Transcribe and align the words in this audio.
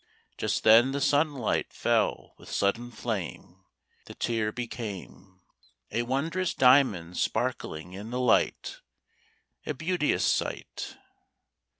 Just 0.35 0.63
then 0.63 0.93
the 0.93 0.99
sunlight 0.99 1.71
fell 1.71 2.33
with 2.39 2.49
sudden 2.49 2.89
flame: 2.89 3.63
The 4.05 4.15
tear 4.15 4.51
became 4.51 5.41
A 5.91 6.01
wond'rous 6.01 6.55
diamond 6.55 7.17
sparkling 7.17 7.93
in 7.93 8.09
the 8.09 8.19
light 8.19 8.79
A 9.67 9.75
beauteous 9.75 10.25
sight. 10.25 10.97